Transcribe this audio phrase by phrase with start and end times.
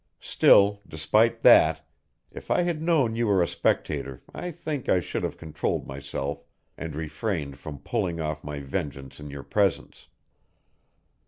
[0.23, 1.87] Still, despite that,
[2.31, 6.43] if I had known you were a spectator I think I should have controlled myself
[6.75, 10.07] and refrained from pulling off my vengeance in your presence.